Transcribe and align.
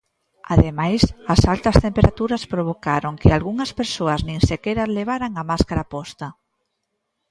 Ademais, 0.53 1.01
as 1.33 1.41
altas 1.53 1.77
temperaturas 1.85 2.43
provocaron 2.53 3.19
que 3.21 3.29
algunhas 3.31 3.71
persoas 3.79 4.21
nin 4.27 4.39
sequera 4.49 4.91
levaran 4.97 5.31
a 5.35 5.43
máscara 5.51 5.83
posta. 5.93 6.27